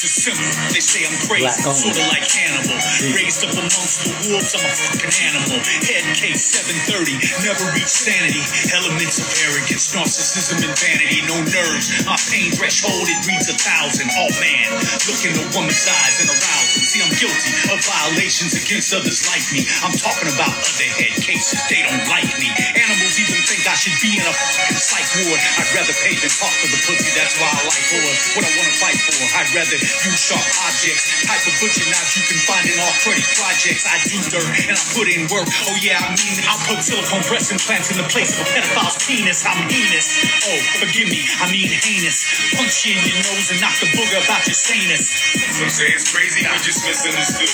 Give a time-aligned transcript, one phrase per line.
[0.00, 2.72] They say I'm crazy, sort of like Hannibal.
[3.12, 5.60] Raised up amongst the wolves, I'm a fucking animal.
[5.60, 8.40] Head case 730, never reach sanity.
[8.72, 11.20] Elements of arrogance, narcissism, and vanity.
[11.28, 14.08] No nerves, my pain threshold, it reads a thousand.
[14.16, 14.72] Oh man,
[15.04, 16.84] look in a woman's eyes and arouse them.
[16.88, 19.68] See, I'm guilty of violations against others like me.
[19.84, 22.48] I'm talking about other head cases, they don't like me.
[22.72, 25.44] Animals even think I should be in a fucking psych ward.
[25.60, 28.32] I'd rather pay than talk to the pussy, that's why I like whores.
[28.32, 31.26] What I wanna fight for, Rather use sharp objects.
[31.26, 33.82] Type of butcher knives you can find in all credit projects.
[33.82, 35.50] I do dirt and I put in work.
[35.66, 39.02] Oh yeah, I mean, I'll put silicone breast implants in the place of a pedophile's
[39.10, 39.42] penis.
[39.42, 40.06] I'm heinous.
[40.46, 42.30] Oh, forgive me, I mean heinous.
[42.54, 45.10] Punch you in your nose and knock the booger about your sanus.
[45.58, 47.50] Some say it's crazy, we just misunderstood.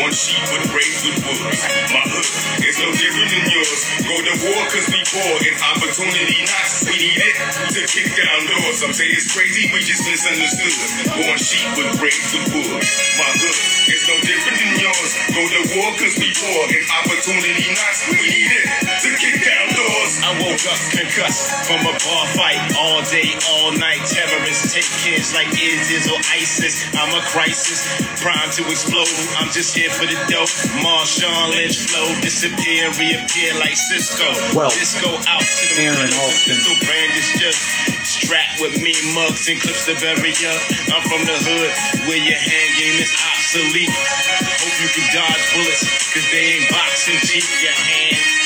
[0.00, 1.60] Born sheep but raised with wolves.
[1.92, 2.24] My hood
[2.64, 3.80] is no different than yours.
[4.00, 5.32] Go to war cause we poor.
[5.44, 7.36] If opportunity knocks, we need it
[7.76, 8.80] to kick down doors.
[8.80, 10.72] Some say it's crazy, we just misunderstood.
[11.20, 12.90] Born sheep but raised with wolves.
[13.18, 13.58] My hood
[13.90, 15.10] is no different than yours.
[15.34, 16.62] Go to war cause we poor.
[16.70, 18.66] If opportunity knocks, we need it
[19.02, 20.12] to kick down doors.
[20.22, 24.02] I woke up concussed from a bar fight all day, all night.
[24.06, 26.86] Terrorists take kids like ISIS or ISIS.
[26.94, 27.82] I'm a crisis,
[28.22, 29.10] prime to explode.
[29.40, 30.50] I'm just here for the dope.
[30.84, 34.26] Marshawn Lynch flow, disappear, reappear like Cisco.
[34.54, 36.58] Well, Disco out to the Aaron Austin.
[36.86, 37.60] brand is just
[38.04, 40.60] strapped with me mugs and clips to bury up.
[40.92, 41.72] I'm from the hood
[42.08, 43.90] where your hand game is obsolete.
[43.90, 47.44] Hope you can dodge bullets, cause they ain't boxing cheap.
[47.62, 48.43] Your hand too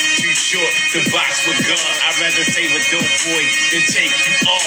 [0.49, 1.77] short to box with God.
[2.09, 4.65] I'd rather save a dope boy than take you off.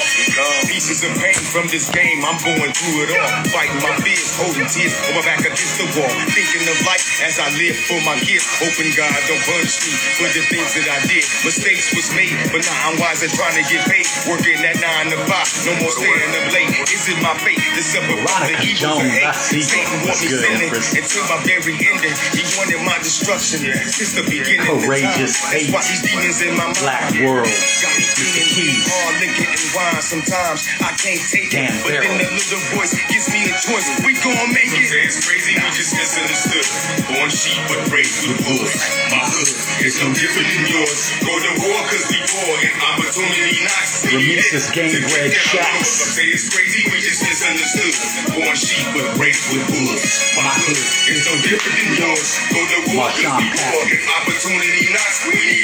[0.69, 3.29] Pieces of pain from this game, I'm going through it all.
[3.49, 6.13] Fighting my fears, holding tears on my back against the wall.
[6.37, 8.45] Thinking of life as I live for my kids.
[8.61, 11.25] Hoping God don't punish me for the things that I did.
[11.41, 14.05] Mistakes was made, but now I'm wise and trying to get paid.
[14.29, 16.77] Working at nine to five, no more staying up late.
[16.93, 19.65] Is it my fate to suffer from the Jones, of hate?
[19.65, 22.13] Satan want me sinning until my very ending.
[22.37, 24.61] He wanted my destruction since the beginning.
[24.69, 25.41] of Courageous.
[25.71, 26.03] That's why hate.
[26.03, 26.77] these demons in my mind.
[26.83, 27.47] Black world.
[27.81, 28.85] Got me feeling Keys.
[28.91, 30.01] hard liquor and wine.
[30.03, 32.19] Sometimes I can't take Dan it, but then Farrell.
[32.19, 33.87] the little voice gives me a choice.
[34.03, 34.91] We gon' make it.
[34.91, 36.67] It's crazy, we just misunderstood.
[37.11, 38.75] Born sheep but raised with wolves.
[39.13, 39.49] My hood
[39.87, 40.99] is no different than yours.
[41.23, 44.03] Go to war cause we poor and opportunity knocks.
[44.07, 45.71] We need Remises Game to kick Red down Shacks.
[45.71, 45.89] doors.
[46.03, 47.95] Some say it's crazy, we just misunderstood.
[48.35, 50.05] Born sheep but raised with wolves.
[50.35, 50.79] My hood
[51.13, 52.27] is no different than yours.
[52.51, 55.19] Go to war cause we poor and opportunity knocks.
[55.29, 55.60] We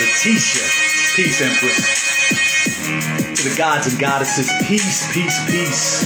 [0.00, 0.66] Letitia.
[1.16, 1.78] Peace, Empress.
[3.36, 6.04] To the gods and goddesses, peace, peace, peace.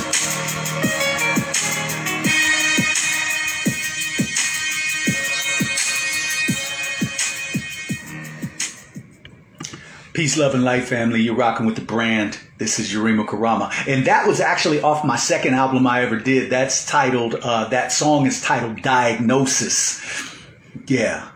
[10.12, 11.20] Peace, love, and light, family.
[11.20, 12.38] You're rocking with the brand.
[12.62, 13.72] This is Yurima Karama.
[13.88, 16.48] And that was actually off my second album I ever did.
[16.48, 20.00] That's titled, uh, that song is titled Diagnosis.
[20.86, 21.28] Yeah.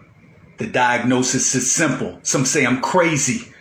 [0.59, 2.21] The diagnosis is simple.
[2.23, 3.53] Some say I'm crazy.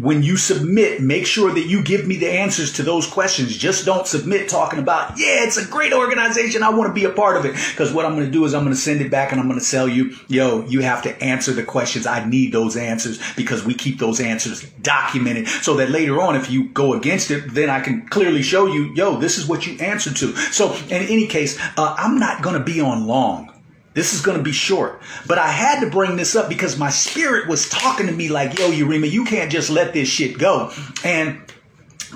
[0.00, 3.56] When you submit, make sure that you give me the answers to those questions.
[3.56, 6.64] Just don't submit talking about, yeah, it's a great organization.
[6.64, 7.52] I want to be a part of it.
[7.52, 9.46] Because what I'm going to do is I'm going to send it back and I'm
[9.48, 12.06] going to tell you, yo, you have to answer the questions.
[12.06, 16.50] I need those answers because we keep those answers documented so that later on, if
[16.50, 19.78] you go against it, then I can clearly show you, yo, this is what you
[19.78, 20.34] answered to.
[20.36, 23.52] So in any case, uh, I'm not going to be on long.
[23.94, 26.88] This is going to be short, but I had to bring this up because my
[26.88, 30.72] spirit was talking to me like, yo, Yurima, you can't just let this shit go.
[31.04, 31.42] And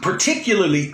[0.00, 0.90] particularly,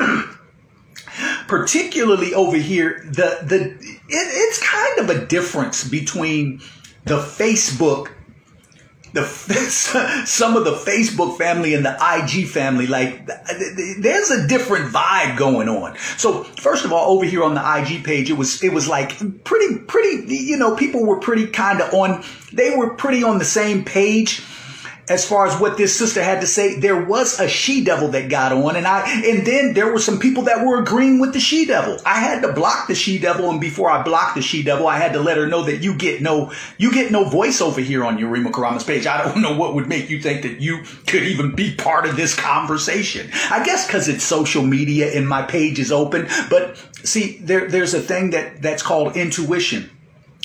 [1.47, 6.61] particularly over here, the, the, it, it's kind of a difference between
[7.05, 8.11] the Facebook
[9.13, 9.25] the
[10.27, 15.69] some of the Facebook family and the IG family, like there's a different vibe going
[15.69, 15.97] on.
[16.17, 19.17] So first of all, over here on the IG page, it was it was like
[19.45, 23.45] pretty pretty you know people were pretty kind of on they were pretty on the
[23.45, 24.43] same page.
[25.09, 28.31] As far as what this sister had to say, there was a she devil that
[28.31, 31.41] got on, and I and then there were some people that were agreeing with the
[31.41, 31.99] she devil.
[32.07, 34.99] I had to block the she devil, and before I blocked the she devil, I
[34.99, 38.05] had to let her know that you get no you get no voice over here
[38.05, 39.07] on Yurima Karama's page.
[39.07, 42.17] I don't know what would make you think that you could even be part of
[42.17, 43.31] this conversation.
[43.51, 47.95] I guess because it's social media and my page is open, but see, there there's
[47.95, 49.91] a thing that that's called intuition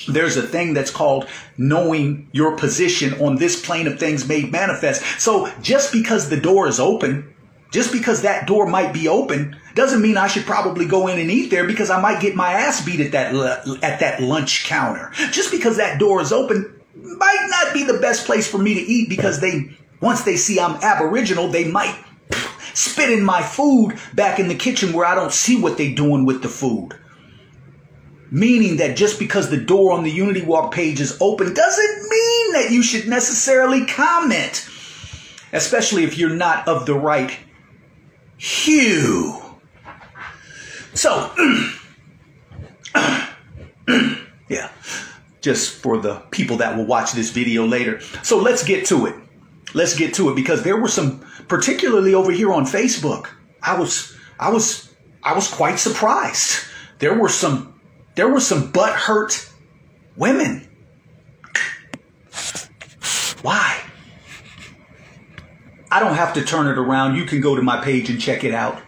[0.08, 1.28] there's a thing that's called
[1.58, 5.04] knowing your position on this plane of things made manifest.
[5.20, 7.34] So just because the door is open,
[7.72, 11.30] just because that door might be open, doesn't mean I should probably go in and
[11.30, 13.34] eat there because I might get my ass beat at that
[13.84, 15.12] at that lunch counter.
[15.32, 18.82] Just because that door is open might not be the best place for me to
[18.82, 21.98] eat because they once they see I'm aboriginal, they might
[22.74, 26.26] spit in my food back in the kitchen where I don't see what they're doing
[26.26, 26.96] with the food.
[28.30, 32.54] Meaning that just because the door on the Unity Walk page is open doesn't mean
[32.54, 34.68] that you should necessarily comment,
[35.54, 37.38] especially if you're not of the right
[38.38, 39.42] hue.
[40.94, 41.32] So,
[44.50, 44.72] yeah,
[45.42, 48.02] just for the people that will watch this video later.
[48.24, 49.16] So let's get to it.
[49.74, 53.28] Let's get to it because there were some, particularly over here on Facebook,
[53.62, 54.94] I was, I was,
[55.24, 56.66] I was quite surprised.
[57.00, 57.67] There were some
[58.18, 59.48] there were some butt hurt
[60.18, 60.68] women.
[63.44, 63.80] Why?
[65.92, 67.16] I don't have to turn it around.
[67.16, 68.82] You can go to my page and check it out.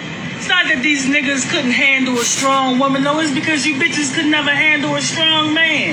[0.00, 3.04] It's not that these niggas couldn't handle a strong woman.
[3.04, 5.92] No, it's because you bitches could never handle a strong man.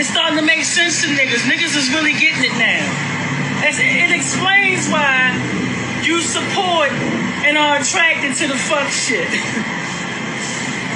[0.00, 1.44] It's starting to make sense to niggas.
[1.44, 2.88] Niggas is really getting it now.
[3.68, 5.36] it explains why
[6.02, 6.90] you support
[7.44, 9.28] and are attracted to the fuck shit.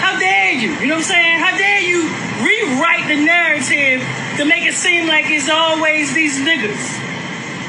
[0.07, 0.71] How dare you?
[0.79, 1.39] You know what I'm saying?
[1.43, 2.07] How dare you
[2.39, 4.07] rewrite the narrative
[4.39, 6.79] to make it seem like it's always these niggas?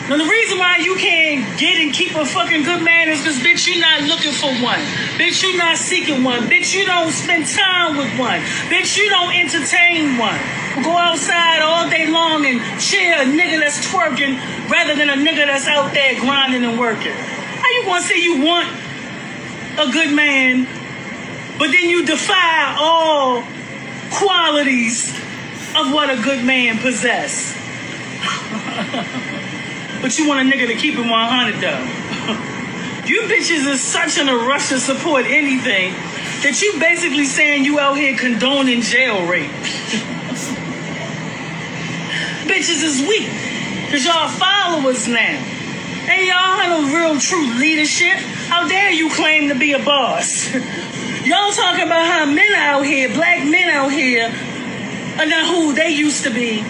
[0.06, 3.40] Now, the reason why you can't get and keep a fucking good man is because,
[3.42, 4.78] bitch, you're not looking for one.
[5.18, 6.42] Bitch, you're not seeking one.
[6.46, 8.40] Bitch, you don't spend time with one.
[8.70, 10.38] Bitch, you don't entertain one.
[10.86, 14.38] Go outside all day long and cheer a nigga that's twerking
[14.70, 17.18] rather than a nigga that's out there grinding and working.
[17.18, 18.70] How you gonna say you want
[19.80, 20.68] a good man
[21.58, 23.44] but then you defy all
[24.12, 25.10] qualities
[25.76, 27.54] of what a good man possess.
[30.02, 31.70] but you want a nigga to keep him 100 though.
[33.08, 35.94] you bitches is such in a rush to support anything
[36.44, 39.50] that you basically saying you out here condoning jail rape.
[42.48, 43.30] bitches is weak
[43.86, 45.44] because y'all followers now.
[46.10, 48.18] And y'all have no real true leadership.
[48.48, 50.48] How dare you claim to be a boss?
[51.28, 54.28] Y'all talking about how men out here, black men out here,
[55.20, 56.62] are not who they used to be.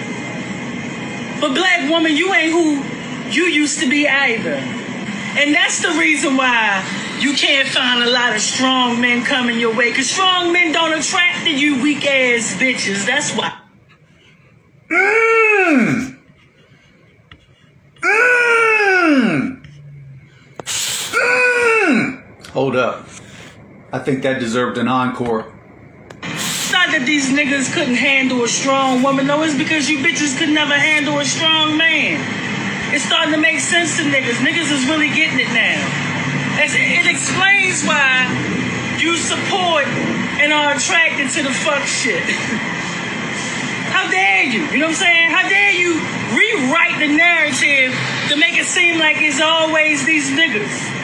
[1.40, 2.82] But black woman, you ain't who
[3.30, 4.56] you used to be either.
[4.56, 6.84] And that's the reason why
[7.20, 9.94] you can't find a lot of strong men coming your way.
[9.94, 13.06] Cause strong men don't attract to you weak ass bitches.
[13.06, 13.56] That's why.
[14.90, 16.18] Mmm.
[18.02, 19.64] Mmm.
[20.64, 22.48] Mmm.
[22.48, 23.08] Hold up.
[23.92, 25.48] I think that deserved an encore.
[26.22, 29.28] It's not that these niggas couldn't handle a strong woman.
[29.28, 32.20] No, it's because you bitches could never handle a strong man.
[32.92, 34.44] It's starting to make sense to niggas.
[34.44, 35.80] Niggas is really getting it now.
[36.60, 38.28] it explains why
[39.00, 39.88] you support
[40.44, 42.20] and are attracted to the fuck shit.
[43.96, 44.68] How dare you?
[44.76, 45.32] You know what I'm saying?
[45.32, 45.96] How dare you
[46.36, 47.96] rewrite the narrative
[48.28, 50.97] to make it seem like it's always these niggas?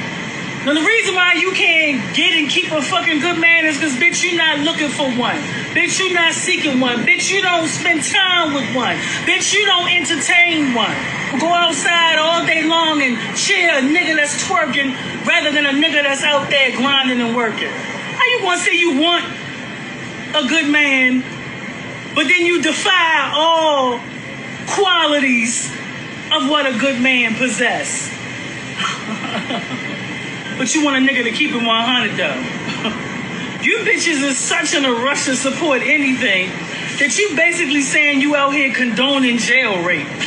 [0.65, 3.97] Now the reason why you can't get and keep a fucking good man is because
[3.97, 5.35] bitch you're not looking for one.
[5.75, 7.03] Bitch you're not seeking one.
[7.03, 8.95] Bitch you don't spend time with one.
[9.27, 10.95] Bitch you don't entertain one.
[11.37, 14.95] Go outside all day long and cheer a nigga that's twerking
[15.27, 17.67] rather than a nigga that's out there grinding and working.
[17.67, 19.25] How you gonna say you want
[20.33, 21.25] a good man,
[22.15, 23.99] but then you defy all
[24.67, 25.69] qualities
[26.31, 28.09] of what a good man possess?
[30.57, 32.35] But you want a nigga to keep him 100 though.
[33.63, 36.49] you bitches is such in a rush to support anything
[36.99, 40.07] that you basically saying you out here condoning jail rape.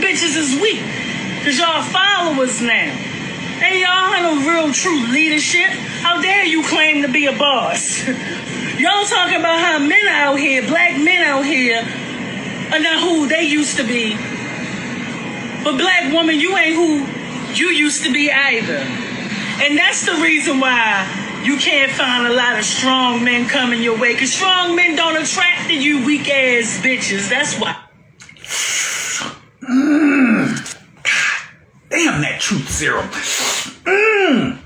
[0.00, 0.82] bitches is weak
[1.38, 2.96] because y'all followers now.
[3.62, 5.68] And y'all have no real true leadership.
[6.00, 8.06] How dare you claim to be a boss?
[8.78, 11.80] y'all talking about how men out here, black men out here,
[12.72, 14.16] are not who they used to be.
[15.62, 17.19] But black woman, you ain't who
[17.58, 18.78] you used to be either.
[19.62, 23.98] And that's the reason why you can't find a lot of strong men coming your
[23.98, 24.12] way.
[24.12, 27.28] Because strong men don't attract to you weak ass bitches.
[27.28, 27.76] That's why.
[29.62, 30.76] Mm.
[31.90, 33.08] Damn that truth serum.
[33.84, 34.58] Mm.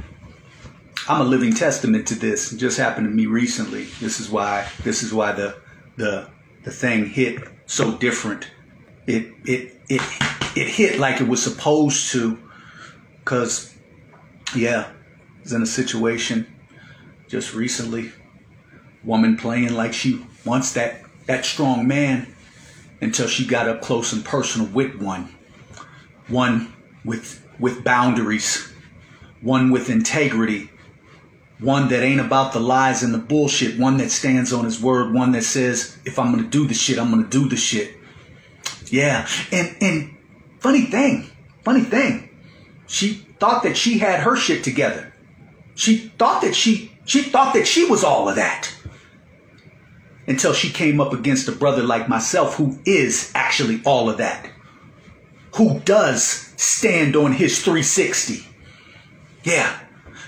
[1.08, 2.52] I'm a living testament to this.
[2.52, 3.84] It just happened to me recently.
[4.00, 5.56] This is why this is why the
[5.96, 6.28] the
[6.64, 8.50] the thing hit so different.
[9.06, 10.00] It it it
[10.56, 12.38] it hit like it was supposed to
[13.24, 13.74] cuz
[14.54, 16.46] yeah, I was in a situation
[17.28, 18.12] just recently
[19.02, 22.34] woman playing like she wants that that strong man
[23.00, 25.34] until she got up close and personal with one.
[26.28, 26.72] One
[27.04, 28.72] with with boundaries,
[29.40, 30.70] one with integrity,
[31.60, 35.14] one that ain't about the lies and the bullshit, one that stands on his word,
[35.14, 37.96] one that says, if I'm gonna do the shit, I'm gonna do the shit.
[38.86, 39.28] Yeah.
[39.52, 40.16] And and
[40.60, 41.30] funny thing,
[41.62, 42.30] funny thing,
[42.86, 45.12] she thought that she had her shit together.
[45.74, 48.72] She thought that she she thought that she was all of that.
[50.26, 54.48] Until she came up against a brother like myself who is actually all of that.
[55.56, 56.22] Who does
[56.56, 58.46] stand on his 360.
[59.42, 59.78] Yeah.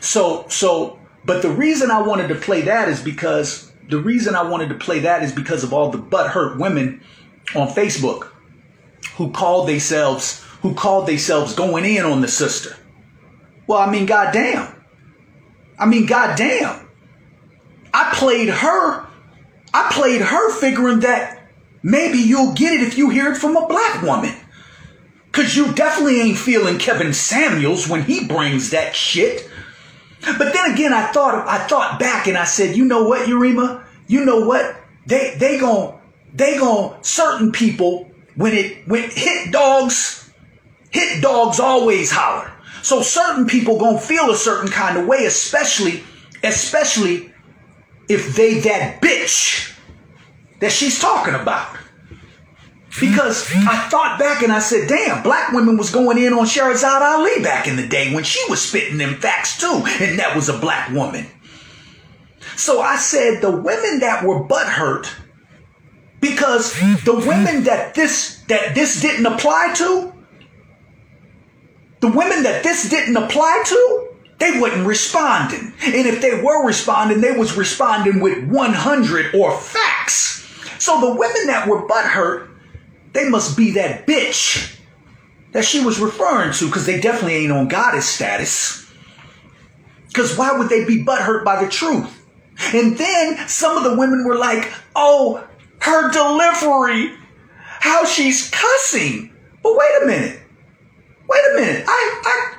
[0.00, 4.42] So so but the reason I wanted to play that is because the reason I
[4.42, 7.02] wanted to play that is because of all the butthurt women
[7.54, 8.30] on Facebook
[9.16, 12.76] who called themselves who called themselves going in on the sister.
[13.66, 14.72] Well, I mean, goddamn.
[15.78, 16.88] I mean, goddamn.
[17.92, 19.06] I played her.
[19.74, 21.50] I played her figuring that
[21.82, 24.34] maybe you'll get it if you hear it from a black woman.
[25.32, 29.46] Cause you definitely ain't feeling Kevin Samuels when he brings that shit.
[30.22, 33.84] But then again, I thought I thought back and I said, you know what, Yurima?
[34.06, 34.76] You know what?
[35.04, 35.98] They they gon'
[36.32, 40.25] they gon' certain people when it when hit dogs,
[40.96, 42.50] hit dogs always holler.
[42.82, 46.02] So certain people gonna feel a certain kind of way, especially
[46.42, 47.32] especially
[48.08, 49.74] if they that bitch
[50.60, 51.76] that she's talking about.
[52.98, 53.68] Because mm-hmm.
[53.68, 57.42] I thought back and I said, damn, black women was going in on Shahrazad Ali
[57.42, 60.58] back in the day when she was spitting them facts too, and that was a
[60.58, 61.26] black woman.
[62.56, 65.12] So I said the women that were butthurt
[66.20, 67.28] because the mm-hmm.
[67.28, 70.12] women that this that this didn't apply to,
[72.10, 74.08] the women that this didn't apply to,
[74.38, 75.72] they wasn't responding.
[75.84, 80.44] And if they were responding, they was responding with 100 or facts.
[80.78, 82.50] So the women that were butthurt
[83.16, 84.78] they must be that bitch
[85.52, 88.86] that she was referring to because they definitely ain't on goddess status.
[90.08, 92.12] Because why would they be butthurt by the truth?
[92.74, 95.42] And then some of the women were like, oh,
[95.80, 97.16] her delivery,
[97.80, 99.34] how she's cussing.
[99.62, 100.40] But wait a minute.
[101.28, 101.84] Wait a minute.
[101.86, 102.54] I, I,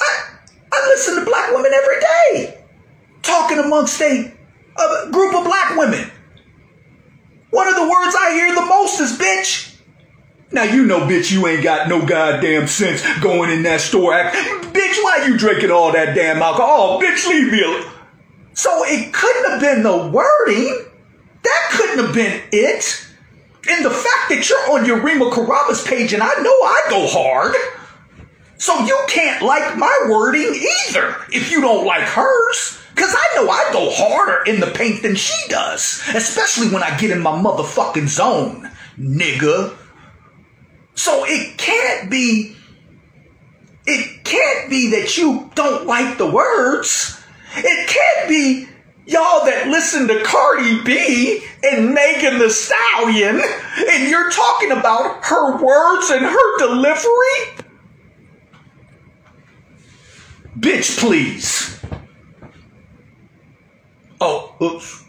[0.00, 0.24] I,
[0.72, 2.64] I listen to black women every day
[3.22, 4.32] talking amongst a,
[4.76, 6.10] a group of black women.
[7.50, 9.76] One of the words I hear the most is bitch.
[10.50, 14.12] Now you know, bitch, you ain't got no goddamn sense going in that store.
[14.12, 14.36] Act,
[14.74, 16.98] bitch, why you drinking all that damn alcohol?
[16.98, 17.90] Oh, bitch, leave me alone.
[18.54, 20.86] So it couldn't have been the wording.
[21.42, 23.06] That couldn't have been it.
[23.68, 27.54] And the fact that you're on Yurima Karama's page and I know I go hard.
[28.62, 32.80] So you can't like my wording either if you don't like hers.
[32.94, 36.00] Cause I know I go harder in the paint than she does.
[36.14, 39.76] Especially when I get in my motherfucking zone, nigga.
[40.94, 42.54] So it can't be,
[43.84, 47.20] it can't be that you don't like the words.
[47.56, 48.68] It can't be
[49.06, 53.42] y'all that listen to Cardi B and Megan Thee Stallion
[53.88, 57.71] and you're talking about her words and her delivery.
[60.58, 61.80] Bitch, please.
[64.20, 65.04] Oh, oops.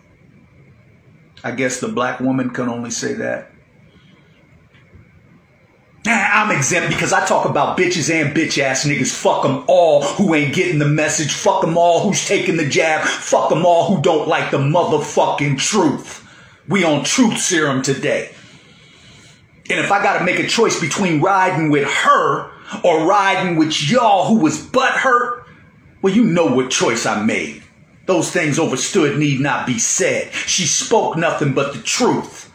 [1.43, 3.51] I guess the black woman can only say that.
[6.05, 9.13] Nah, I'm exempt because I talk about bitches and bitch ass niggas.
[9.13, 11.31] Fuck them all who ain't getting the message.
[11.33, 13.05] Fuck them all who's taking the jab.
[13.05, 16.27] Fuck them all who don't like the motherfucking truth.
[16.67, 18.31] We on truth serum today.
[19.69, 22.51] And if I gotta make a choice between riding with her
[22.84, 25.46] or riding with y'all who was butt hurt,
[26.01, 27.63] well, you know what choice I made.
[28.06, 30.34] Those things overstood need not be said.
[30.34, 32.51] She spoke nothing but the truth.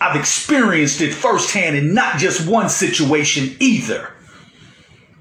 [0.00, 4.14] I've experienced it firsthand in not just one situation either.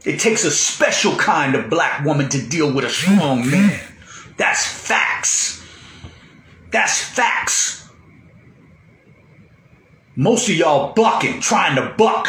[0.06, 3.82] It takes a special kind of black woman to deal with a strong man.
[4.38, 5.62] That's facts.
[6.72, 7.90] That's facts.
[10.16, 12.28] Most of y'all bucking, trying to buck.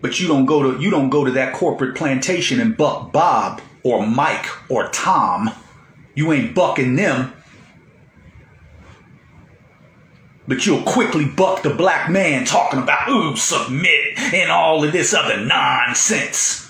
[0.00, 3.60] But you don't go to you don't go to that corporate plantation and buck Bob
[3.82, 5.50] or Mike or Tom.
[6.14, 7.32] You ain't bucking them.
[10.46, 15.12] But you'll quickly buck the black man talking about, ooh, submit and all of this
[15.12, 16.68] other nonsense.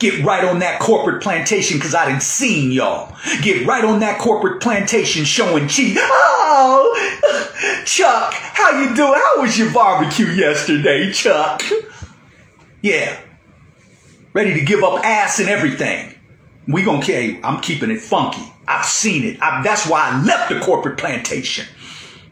[0.00, 3.14] Get right on that corporate plantation because I didn't seen y'all.
[3.42, 5.98] Get right on that corporate plantation showing cheese.
[6.00, 9.12] Oh, Chuck, how you doing?
[9.14, 11.62] How was your barbecue yesterday, Chuck?
[12.82, 13.20] Yeah.
[14.32, 16.14] Ready to give up ass and everything.
[16.66, 17.42] We gonna carry.
[17.42, 18.52] I'm keeping it funky.
[18.66, 19.42] I've seen it.
[19.42, 21.66] I, that's why I left the corporate plantation.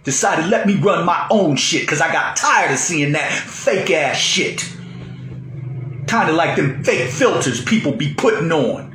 [0.04, 3.90] Decided let me run my own shit because I got tired of seeing that fake
[3.90, 4.64] ass shit.
[6.06, 8.88] Kind of like them fake filters people be putting on.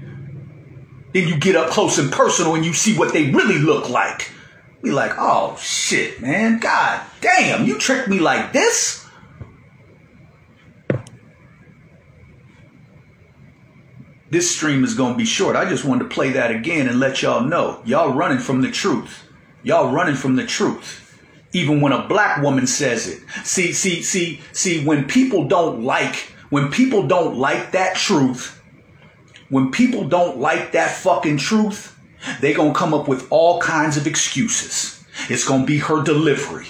[1.13, 4.31] Then you get up close and personal and you see what they really look like.
[4.81, 6.59] Be like, oh shit, man.
[6.59, 9.02] God damn, you tricked me like this?
[14.33, 15.55] This stream is going to be short.
[15.55, 17.79] I just wanted to play that again and let y'all know.
[17.85, 19.29] Y'all running from the truth.
[19.61, 21.19] Y'all running from the truth.
[21.53, 23.21] Even when a black woman says it.
[23.43, 28.59] See, see, see, see, when people don't like when people don't like that truth,
[29.49, 31.95] when people don't like that fucking truth,
[32.41, 35.03] they gonna come up with all kinds of excuses.
[35.29, 36.67] It's gonna be her delivery.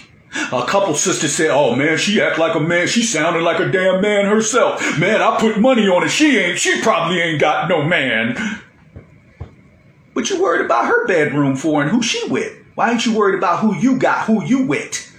[0.52, 2.88] A couple sisters said, "Oh man, she act like a man.
[2.88, 5.00] She sounded like a damn man herself.
[5.00, 6.10] Man, I put money on it.
[6.10, 6.60] She ain't.
[6.60, 8.62] She probably ain't got no man."
[10.14, 12.56] What you worried about her bedroom for and who she with?
[12.76, 15.12] Why ain't you worried about who you got, who you with?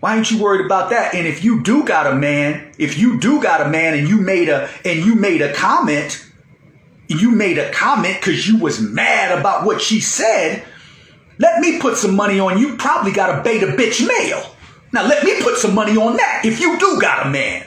[0.00, 1.14] Why ain't you worried about that?
[1.14, 4.18] And if you do got a man, if you do got a man and you
[4.18, 6.26] made a and you made a comment,
[7.08, 10.64] you made a comment because you was mad about what she said,
[11.40, 12.76] let me put some money on you.
[12.76, 14.54] Probably got a beta bitch male.
[14.92, 17.66] Now let me put some money on that if you do got a man.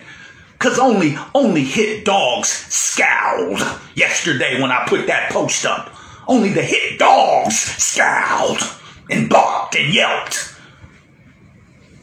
[0.59, 3.59] Cause only only hit dogs scowled
[3.95, 5.93] yesterday when I put that post up.
[6.27, 8.62] Only the hit dogs scowled
[9.09, 10.55] and barked and yelped.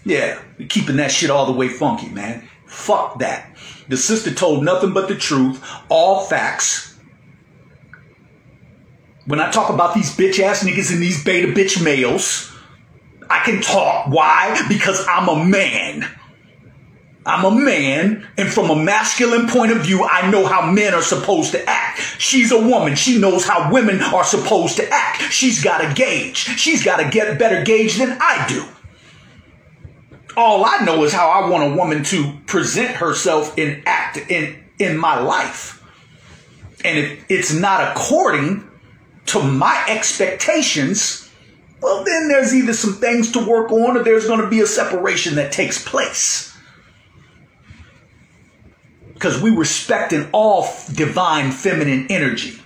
[0.04, 2.48] Yeah, keeping that shit all the way funky, man.
[2.66, 3.56] Fuck that.
[3.88, 6.89] The sister told nothing but the truth, all facts.
[9.30, 12.52] When I talk about these bitch ass niggas and these beta bitch males,
[13.30, 14.08] I can talk.
[14.08, 14.60] Why?
[14.68, 16.04] Because I'm a man.
[17.24, 21.02] I'm a man, and from a masculine point of view, I know how men are
[21.02, 22.00] supposed to act.
[22.18, 22.96] She's a woman.
[22.96, 25.22] She knows how women are supposed to act.
[25.30, 26.36] She's got a gauge.
[26.36, 28.64] She's got a get better gauge than I do.
[30.36, 34.64] All I know is how I want a woman to present herself in act in
[34.80, 35.84] in my life.
[36.84, 38.69] And if it's not according
[39.26, 41.30] to my expectations,
[41.80, 44.66] well then there's either some things to work on or there's going to be a
[44.66, 46.56] separation that takes place.
[49.14, 52.58] Because we respect in all divine feminine energy.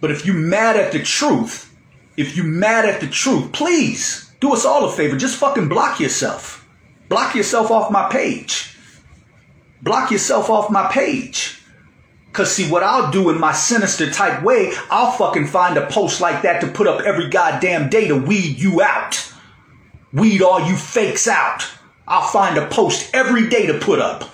[0.00, 1.74] But if you're mad at the truth,
[2.16, 5.16] if you're mad at the truth, please do us all a favor.
[5.16, 6.66] Just fucking block yourself.
[7.08, 8.77] Block yourself off my page.
[9.82, 11.62] Block yourself off my page.
[12.32, 16.20] Cause see what I'll do in my sinister type way, I'll fucking find a post
[16.20, 19.32] like that to put up every goddamn day to weed you out.
[20.12, 21.66] Weed all you fakes out.
[22.06, 24.30] I'll find a post every day to put up.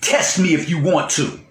[0.00, 1.41] Test me if you want to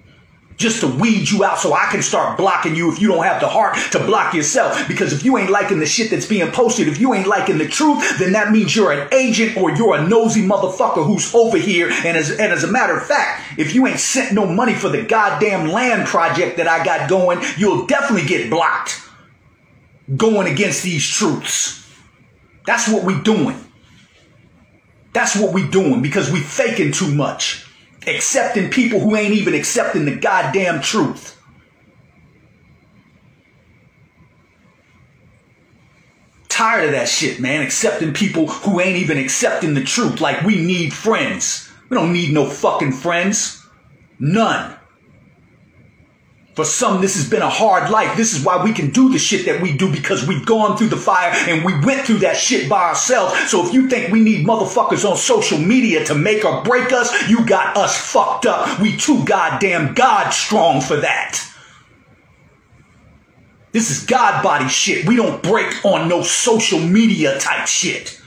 [0.61, 3.41] just to weed you out so I can start blocking you if you don't have
[3.41, 4.87] the heart to block yourself.
[4.87, 7.67] Because if you ain't liking the shit that's being posted, if you ain't liking the
[7.67, 11.89] truth, then that means you're an agent or you're a nosy motherfucker who's over here.
[11.89, 14.89] And as, and as a matter of fact, if you ain't sent no money for
[14.89, 19.01] the goddamn land project that I got going, you'll definitely get blocked
[20.15, 21.89] going against these truths.
[22.65, 23.57] That's what we doing.
[25.13, 27.65] That's what we doing because we faking too much
[28.07, 31.37] accepting people who ain't even accepting the goddamn truth.
[36.49, 37.61] Tired of that shit, man.
[37.61, 41.69] Accepting people who ain't even accepting the truth like we need friends.
[41.89, 43.65] We don't need no fucking friends.
[44.19, 44.77] None.
[46.61, 48.15] For some, this has been a hard life.
[48.15, 50.89] This is why we can do the shit that we do because we've gone through
[50.89, 53.49] the fire and we went through that shit by ourselves.
[53.49, 57.27] So if you think we need motherfuckers on social media to make or break us,
[57.27, 58.79] you got us fucked up.
[58.79, 61.43] We too goddamn God strong for that.
[63.71, 65.07] This is God body shit.
[65.07, 68.21] We don't break on no social media type shit.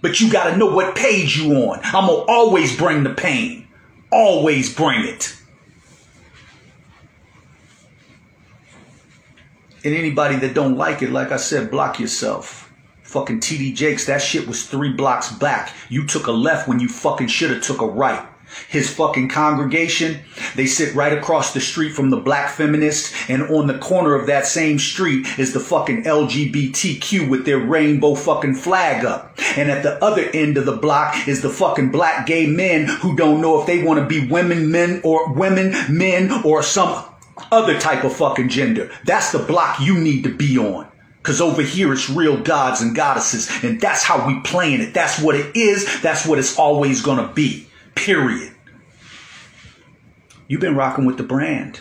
[0.00, 1.80] But you gotta know what page you on.
[1.82, 3.66] I'm gonna always bring the pain.
[4.12, 5.37] Always bring it.
[9.84, 12.72] And anybody that don't like it, like I said, block yourself.
[13.02, 15.74] Fucking TD Jakes, that shit was three blocks back.
[15.88, 18.26] You took a left when you fucking should have took a right.
[18.68, 20.20] his fucking congregation,
[20.56, 24.26] they sit right across the street from the black feminists, and on the corner of
[24.26, 29.38] that same street is the fucking LGBTQ with their rainbow fucking flag up.
[29.56, 33.16] And at the other end of the block is the fucking black gay men who
[33.16, 37.04] don't know if they want to be women, men, or women, men, or some
[37.50, 38.90] other type of fucking gender.
[39.04, 40.86] That's the block you need to be on.
[41.22, 44.94] Cause over here it's real gods and goddesses, and that's how we playing it.
[44.94, 46.00] That's what it is.
[46.00, 47.66] That's what it's always gonna be.
[47.94, 48.54] Period.
[50.46, 51.80] You've been rocking with the brand.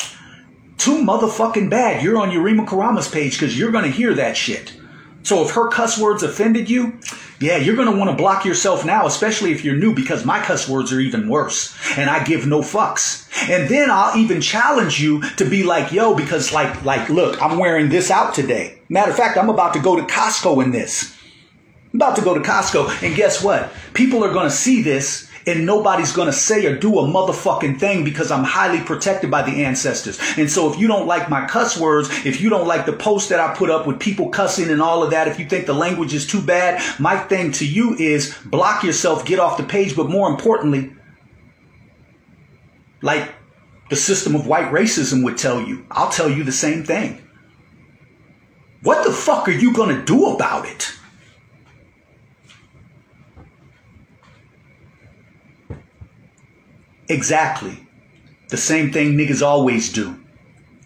[0.76, 2.02] too motherfucking bad.
[2.02, 4.74] You're on Yurima Karama's page because you're going to hear that shit.
[5.22, 6.98] So if her cuss words offended you,
[7.40, 10.42] yeah, you're going to want to block yourself now, especially if you're new, because my
[10.42, 11.74] cuss words are even worse.
[11.96, 13.26] And I give no fucks.
[13.48, 17.58] And then I'll even challenge you to be like, yo, because like, like, look, I'm
[17.58, 18.78] wearing this out today.
[18.90, 21.16] Matter of fact, I'm about to go to Costco in this.
[21.94, 23.02] I'm about to go to Costco.
[23.02, 23.72] And guess what?
[23.94, 28.04] People are going to see this and nobody's gonna say or do a motherfucking thing
[28.04, 30.18] because I'm highly protected by the ancestors.
[30.36, 33.28] And so if you don't like my cuss words, if you don't like the post
[33.30, 35.74] that I put up with people cussing and all of that, if you think the
[35.74, 39.96] language is too bad, my thing to you is block yourself, get off the page,
[39.96, 40.92] but more importantly,
[43.02, 43.32] like
[43.88, 47.26] the system of white racism would tell you, I'll tell you the same thing.
[48.82, 50.92] What the fuck are you gonna do about it?
[57.10, 57.76] Exactly.
[58.50, 60.20] The same thing niggas always do.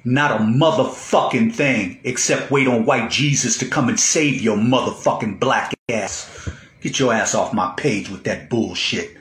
[0.07, 5.39] Not a motherfucking thing except wait on white Jesus to come and save your motherfucking
[5.39, 6.49] black ass.
[6.81, 9.17] Get your ass off my page with that bullshit.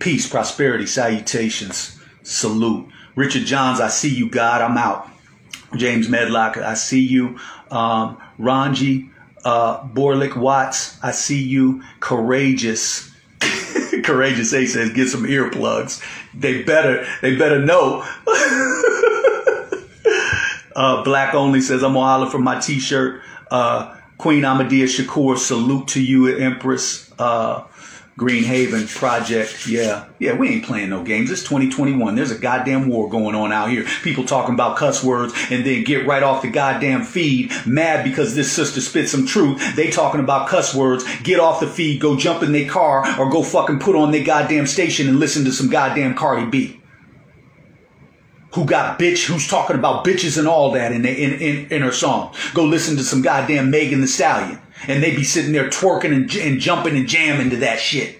[0.00, 2.88] Peace, prosperity, salutations, salute.
[3.14, 5.08] Richard Johns, I see you, God, I'm out.
[5.76, 7.38] James Medlock, I see you.
[7.70, 9.08] Um, Ranji,
[9.44, 11.82] uh, Borlick Watts, I see you.
[12.00, 13.09] Courageous.
[14.04, 16.02] Courageous A says, get some earplugs.
[16.34, 18.02] They better, they better know.
[20.76, 23.22] uh, Black Only says, I'm gonna holler for my t-shirt.
[23.50, 27.10] Uh, Queen Amadea Shakur, salute to you, Empress.
[27.18, 27.64] Uh,
[28.20, 29.66] Green Haven Project.
[29.66, 30.04] Yeah.
[30.18, 31.30] Yeah, we ain't playing no games.
[31.30, 32.14] It's 2021.
[32.14, 33.86] There's a goddamn war going on out here.
[34.02, 38.34] People talking about cuss words and then get right off the goddamn feed mad because
[38.34, 39.74] this sister spit some truth.
[39.74, 41.02] They talking about cuss words.
[41.22, 44.22] Get off the feed, go jump in their car or go fucking put on their
[44.22, 46.80] goddamn station and listen to some goddamn Cardi B
[48.52, 51.92] who got bitch, who's talking about bitches and all that in, in, in, in her
[51.92, 52.34] song.
[52.52, 54.60] Go listen to some goddamn Megan Thee Stallion.
[54.86, 58.18] And they be sitting there twerking and, and jumping and jamming to that shit.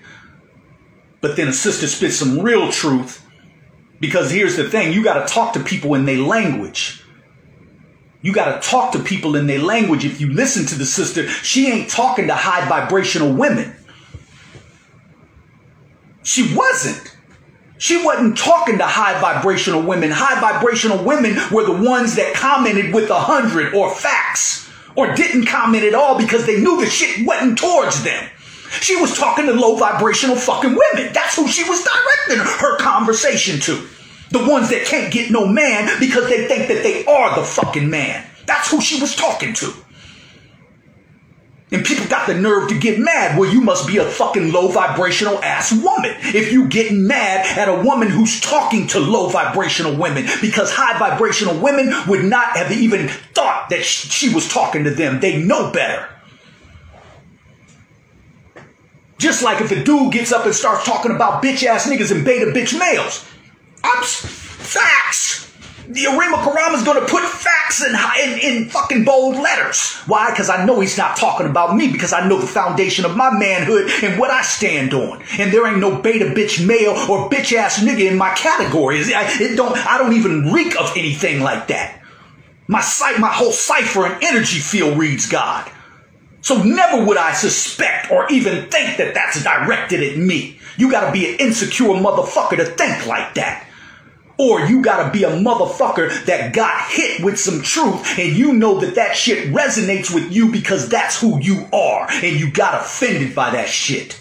[1.21, 3.27] But then a sister spits some real truth.
[3.99, 7.05] Because here's the thing, you gotta talk to people in their language.
[8.23, 10.05] You gotta talk to people in their language.
[10.05, 13.75] If you listen to the sister, she ain't talking to high vibrational women.
[16.23, 17.17] She wasn't.
[17.79, 20.11] She wasn't talking to high vibrational women.
[20.11, 25.47] High vibrational women were the ones that commented with a hundred or facts or didn't
[25.47, 28.29] comment at all because they knew the shit wasn't towards them.
[28.81, 31.13] She was talking to low vibrational fucking women.
[31.13, 33.87] That's who she was directing her conversation to.
[34.31, 37.91] The ones that can't get no man because they think that they are the fucking
[37.91, 38.25] man.
[38.47, 39.73] That's who she was talking to.
[41.73, 43.39] And people got the nerve to get mad.
[43.39, 47.69] Well, you must be a fucking low vibrational ass woman if you get mad at
[47.69, 52.73] a woman who's talking to low vibrational women because high vibrational women would not have
[52.73, 55.21] even thought that she was talking to them.
[55.21, 56.09] They know better.
[59.19, 62.25] Just like if a dude gets up and starts talking about bitch ass niggas and
[62.25, 63.25] beta bitch males.
[63.85, 65.50] I'm facts
[65.91, 69.97] the Arima Karama's gonna put facts in, in, in fucking bold letters.
[70.07, 70.31] Why?
[70.31, 73.37] Because I know he's not talking about me because I know the foundation of my
[73.37, 75.21] manhood and what I stand on.
[75.37, 79.09] And there ain't no beta bitch male or bitch ass nigga in my categories.
[79.11, 82.01] It don't, I don't even reek of anything like that.
[82.69, 85.69] My sight, my whole cipher and energy field reads God.
[86.41, 90.61] So never would I suspect or even think that that's directed at me.
[90.79, 93.67] You gotta be an insecure motherfucker to think like that.
[94.41, 98.81] Or you gotta be a motherfucker that got hit with some truth and you know
[98.81, 103.35] that that shit resonates with you because that's who you are and you got offended
[103.35, 104.19] by that shit.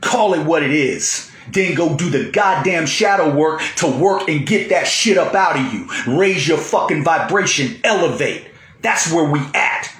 [0.00, 1.30] Call it what it is.
[1.52, 5.56] Then go do the goddamn shadow work to work and get that shit up out
[5.56, 5.88] of you.
[6.18, 8.48] Raise your fucking vibration, elevate.
[8.82, 9.92] That's where we at.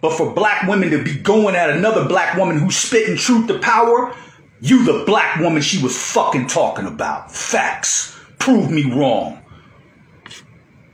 [0.00, 3.58] But for black women to be going at another black woman who's spitting truth to
[3.58, 4.14] power,
[4.60, 7.30] you the black woman she was fucking talking about.
[7.30, 8.18] Facts.
[8.38, 9.42] Prove me wrong.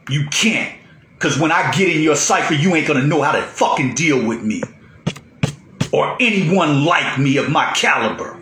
[0.08, 0.78] You can't.
[1.18, 4.26] Cause when I get in your cipher, you ain't gonna know how to fucking deal
[4.26, 4.62] with me.
[5.92, 8.40] Or anyone like me of my caliber.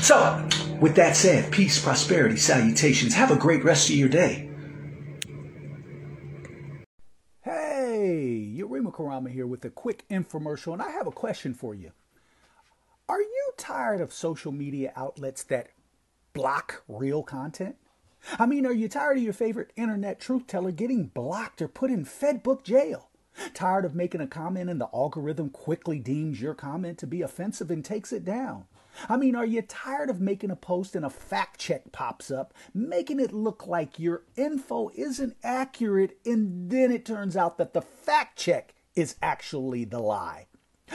[0.00, 0.48] So,
[0.80, 3.14] with that said, peace, prosperity, salutations.
[3.14, 4.48] Have a great rest of your day.
[7.42, 11.92] Hey, Yurima Karama here with a quick infomercial, and I have a question for you.
[13.08, 15.68] Are you tired of social media outlets that
[16.32, 17.76] block real content?
[18.36, 21.92] I mean, are you tired of your favorite internet truth teller getting blocked or put
[21.92, 23.10] in Fedbook jail?
[23.54, 27.70] Tired of making a comment and the algorithm quickly deems your comment to be offensive
[27.70, 28.64] and takes it down?
[29.08, 32.54] I mean, are you tired of making a post and a fact check pops up,
[32.74, 37.82] making it look like your info isn't accurate, and then it turns out that the
[37.82, 40.48] fact check is actually the lie?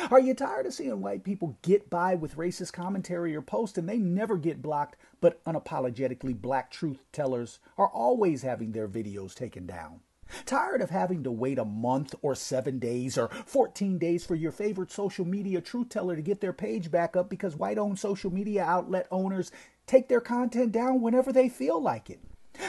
[0.10, 3.90] Are you tired of seeing white people get by with racist commentary or posts and
[3.90, 9.66] they never get blocked, but unapologetically black truth tellers are always having their videos taken
[9.66, 10.00] down?
[10.46, 14.54] Tired of having to wait a month or seven days or 14 days for your
[14.54, 18.32] favorite social media truth teller to get their page back up because white owned social
[18.32, 19.52] media outlet owners
[19.88, 22.20] take their content down whenever they feel like it?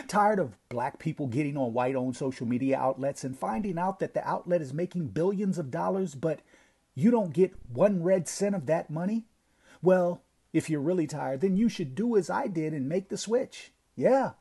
[0.09, 4.15] Tired of black people getting on white owned social media outlets and finding out that
[4.15, 6.41] the outlet is making billions of dollars, but
[6.95, 9.27] you don't get one red cent of that money?
[9.81, 13.17] Well, if you're really tired, then you should do as I did and make the
[13.17, 13.73] switch.
[13.97, 14.33] Yeah.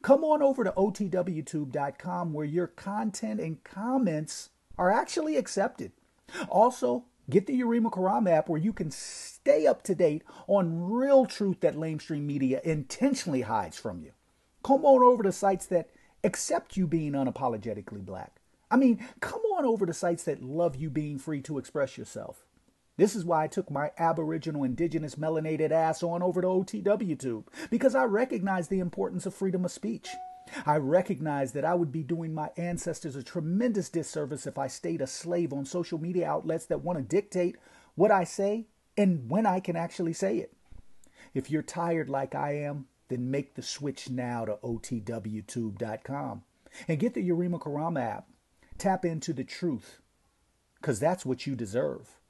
[0.00, 5.92] Come on over to otwtube.com where your content and comments are actually accepted.
[6.48, 11.26] Also, get the Yurima Karama app where you can stay up to date on real
[11.26, 14.12] truth that lamestream media intentionally hides from you.
[14.62, 15.90] Come on over to sites that
[16.24, 18.37] accept you being unapologetically black.
[18.70, 22.44] I mean, come on over to sites that love you being free to express yourself.
[22.96, 27.94] This is why I took my Aboriginal Indigenous melanated ass on over to OTWTube, because
[27.94, 30.08] I recognize the importance of freedom of speech.
[30.66, 35.00] I recognize that I would be doing my ancestors a tremendous disservice if I stayed
[35.00, 37.56] a slave on social media outlets that want to dictate
[37.94, 40.52] what I say and when I can actually say it.
[41.34, 46.42] If you're tired like I am, then make the switch now to OTWTube.com
[46.88, 48.28] and get the Yurima Karama app.
[48.78, 50.00] Tap into the truth,
[50.76, 52.20] because that's what you deserve.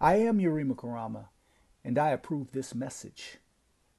[0.00, 1.26] I am Yurima Karama,
[1.84, 3.36] and I approve this message.